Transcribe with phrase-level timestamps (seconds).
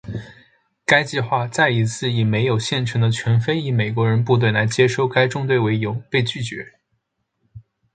[0.83, 6.73] 该计划再一次以没有现成的全非裔美国人部队来接收该中队为由被拒绝。